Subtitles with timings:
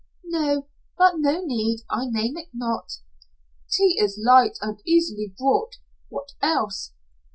[0.23, 1.81] "No, but no need.
[1.91, 2.93] I name it not."
[3.71, 5.75] "Tea is light and easily brought.
[6.09, 6.93] What else?"